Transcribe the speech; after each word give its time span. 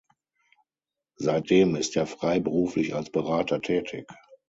Seitdem 1.17 1.75
ist 1.75 1.95
er 1.95 2.07
freiberuflich 2.07 2.95
als 2.95 3.11
Berater 3.11 3.61
tätig. 3.61 4.07